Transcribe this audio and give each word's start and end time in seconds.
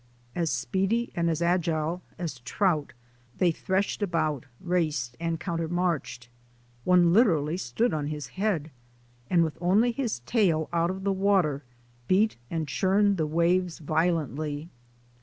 As 0.33 0.49
speedy 0.49 1.11
and 1.13 1.29
as 1.29 1.43
agile 1.43 2.01
as 2.17 2.39
trout, 2.39 2.93
they 3.37 3.51
threshed 3.51 4.01
about, 4.01 4.47
raced, 4.59 5.15
and 5.19 5.39
countermarched. 5.39 6.27
One 6.85 7.13
literally 7.13 7.57
stood 7.57 7.93
on 7.93 8.07
his 8.07 8.29
head, 8.29 8.71
and 9.29 9.43
with 9.43 9.59
only 9.61 9.91
his 9.91 10.21
tail 10.21 10.69
out 10.73 10.89
of 10.89 11.03
the 11.03 11.13
water 11.13 11.61
beat 12.07 12.35
and 12.49 12.67
churned 12.67 13.17
the 13.17 13.27
waves 13.27 13.77
violently. 13.77 14.69